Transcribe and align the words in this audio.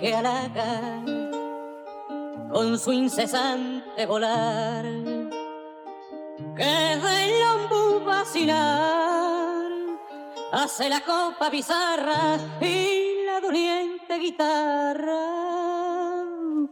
que 0.00 0.14
halaga 0.14 1.02
con 2.50 2.78
su 2.78 2.92
incesante 2.92 4.06
volar, 4.06 4.84
que 6.56 6.92
el 6.92 7.42
ombú 7.54 8.04
vacilar 8.06 9.70
hace 10.52 10.88
la 10.88 11.00
copa 11.02 11.50
bizarra 11.50 12.38
y 12.60 13.24
la 13.26 13.40
doliente 13.40 14.18
guitarra 14.18 15.20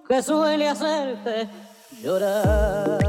que 0.08 0.22
suele 0.22 0.68
hacerte 0.68 1.48
llorar. 2.02 3.07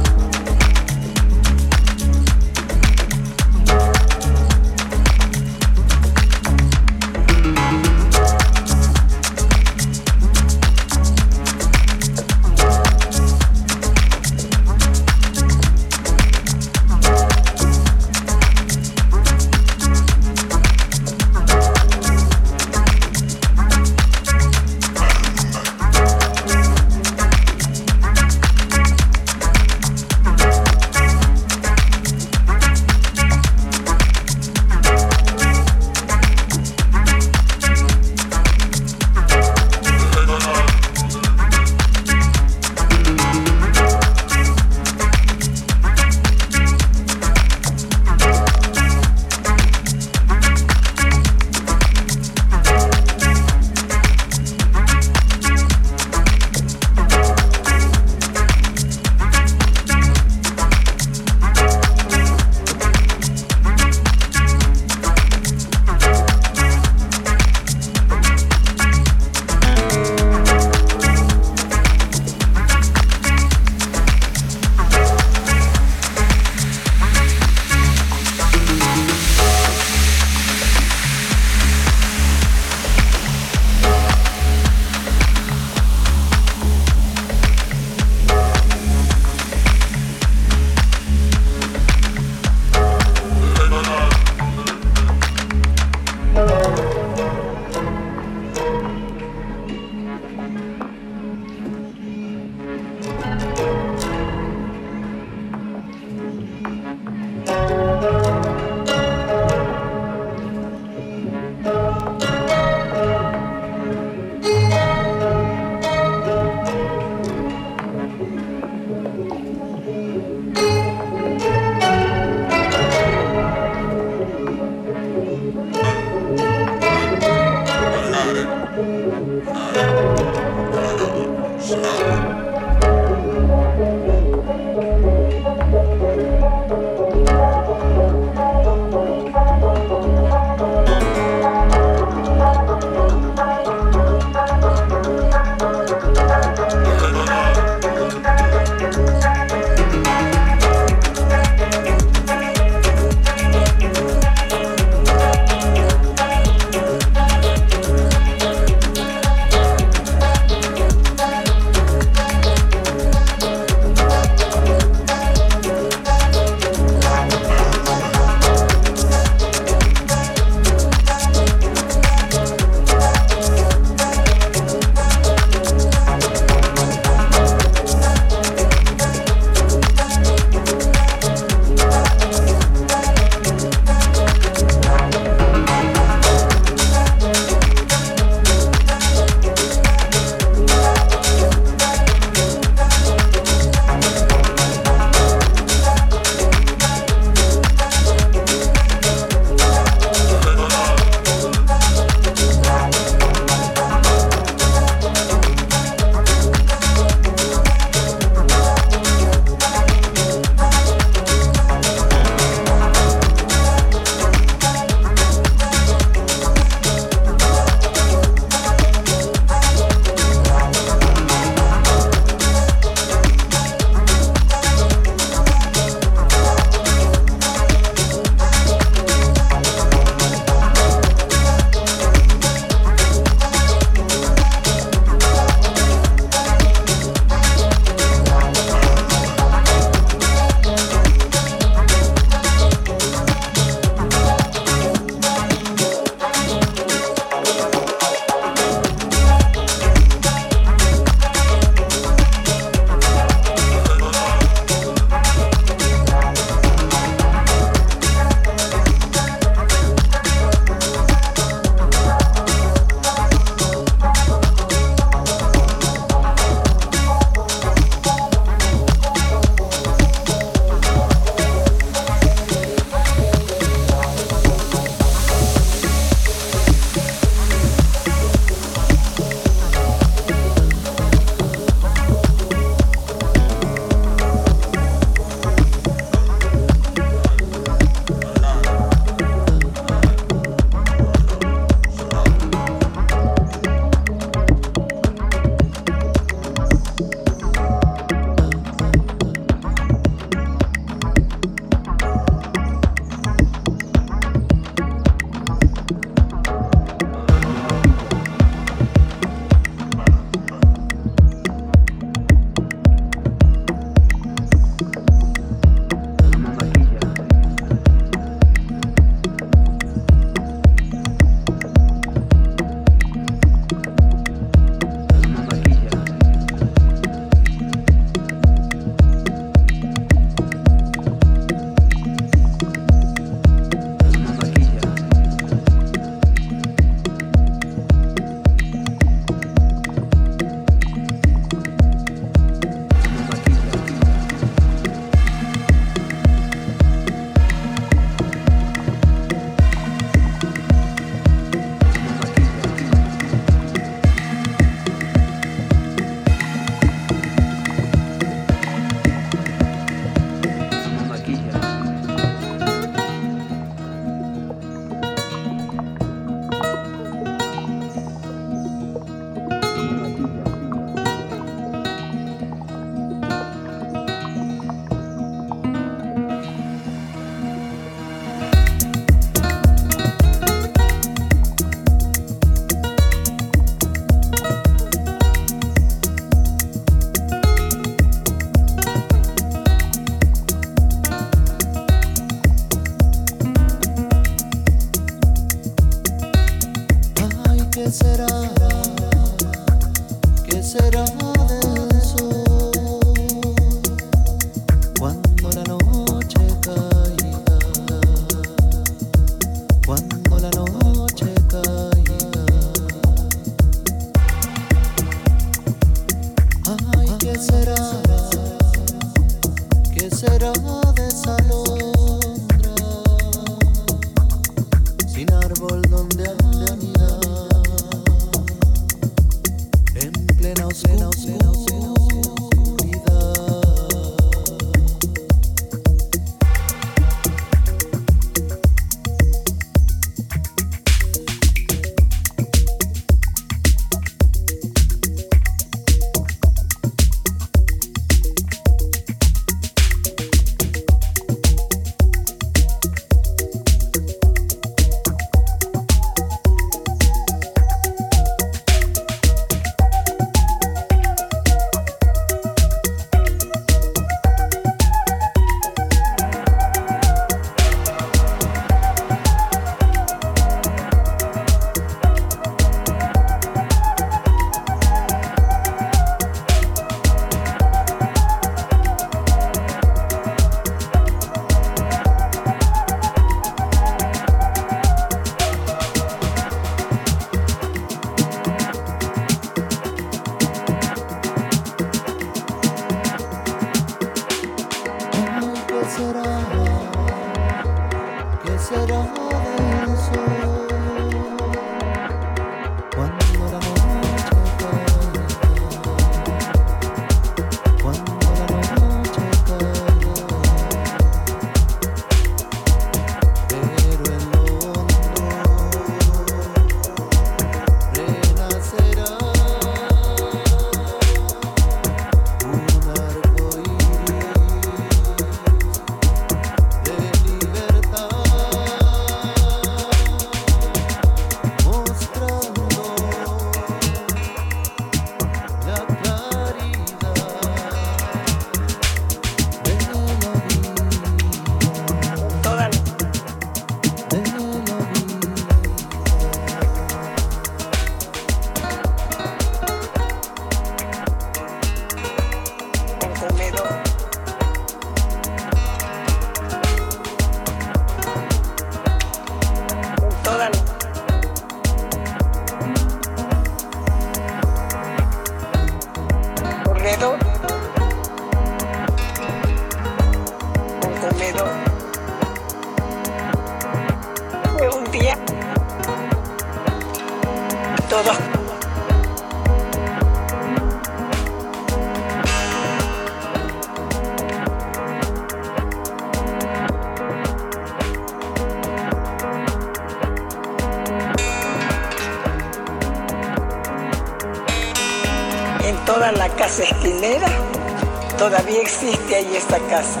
Todavía 598.16 598.60
existe 598.60 599.16
ahí 599.16 599.36
esta 599.36 599.58
casa. 599.58 600.00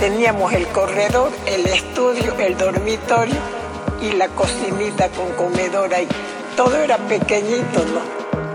Teníamos 0.00 0.54
el 0.54 0.66
corredor, 0.68 1.30
el 1.44 1.66
estudio, 1.66 2.34
el 2.38 2.56
dormitorio 2.56 3.36
y 4.00 4.12
la 4.12 4.28
cocinita 4.28 5.10
con 5.10 5.30
comedor 5.32 5.92
ahí. 5.92 6.08
Todo 6.56 6.76
era 6.78 6.96
pequeñito, 6.96 7.84
¿no? 7.92 8.00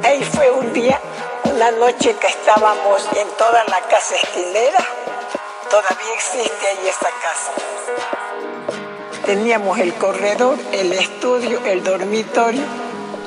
Ahí 0.03 0.23
fue 0.23 0.49
un 0.49 0.73
día, 0.73 0.99
una 1.43 1.69
noche 1.71 2.15
que 2.19 2.27
estábamos 2.27 3.07
en 3.17 3.27
toda 3.37 3.63
la 3.65 3.79
casa 3.81 4.15
esquinera, 4.15 4.79
todavía 5.69 6.13
existe 6.15 6.67
ahí 6.67 6.87
esta 6.89 7.09
casa. 7.21 7.51
Teníamos 9.27 9.77
el 9.77 9.93
corredor, 9.93 10.57
el 10.71 10.91
estudio, 10.93 11.63
el 11.65 11.83
dormitorio 11.83 12.63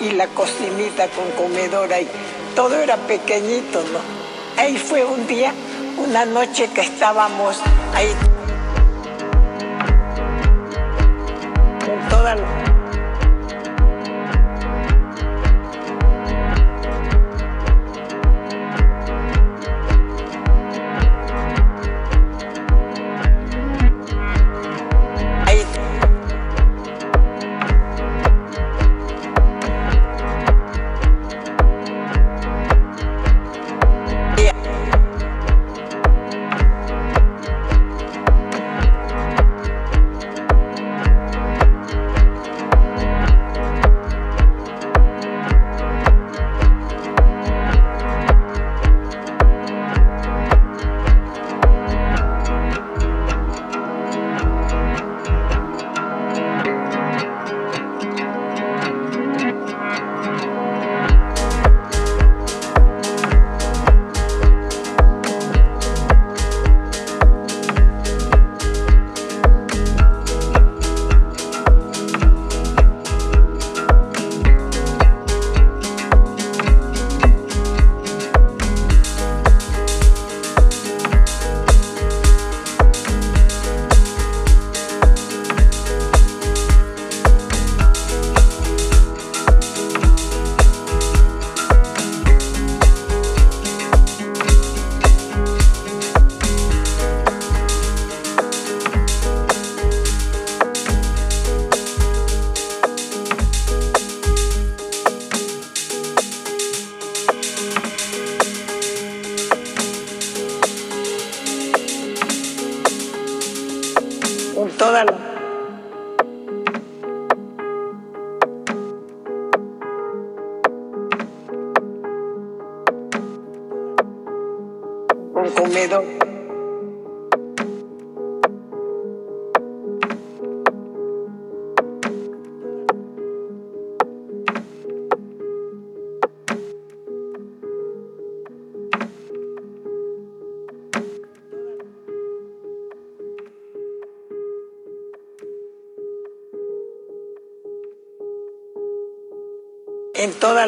y 0.00 0.10
la 0.10 0.26
cocinita 0.26 1.06
con 1.10 1.30
comedor 1.32 1.92
ahí. 1.92 2.10
Todo 2.56 2.74
era 2.80 2.96
pequeñito, 2.96 3.82
¿no? 3.92 4.00
Ahí 4.60 4.76
fue 4.78 5.04
un 5.04 5.26
día, 5.26 5.52
una 5.98 6.24
noche 6.24 6.68
que 6.74 6.80
estábamos 6.80 7.60
ahí. 7.94 8.12
En 11.86 12.08
toda 12.08 12.34
la- 12.34 12.75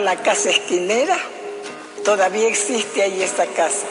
la 0.05 0.17
casa 0.23 0.51
esquinera, 0.51 1.17
todavía 2.05 2.49
existe 2.49 3.03
ahí 3.03 3.23
esta 3.23 3.47
casa. 3.47 3.87